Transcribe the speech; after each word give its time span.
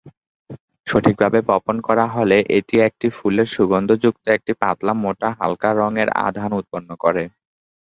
সঠিকভাবে 0.87 1.39
বপন 1.49 1.75
করা 1.87 2.05
হলে, 2.15 2.37
এটি 2.57 2.75
একটি 2.87 3.07
ফুলের 3.17 3.47
সুগন্ধযুক্ত 3.55 4.25
একটি 4.29 4.51
পাতলা-মোটা, 4.61 5.29
হালকা 5.39 5.69
রঙের 5.79 6.09
আধান 6.27 6.51
উৎপন্ন 6.59 6.89
করে। 7.03 7.23